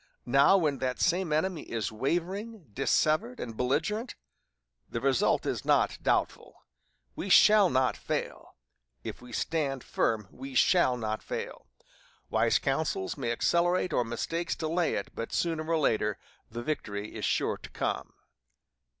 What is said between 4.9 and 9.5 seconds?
result is not doubtful. We shall not fail if we